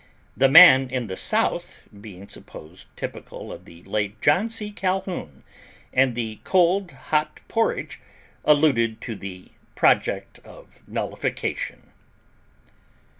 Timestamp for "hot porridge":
6.91-7.99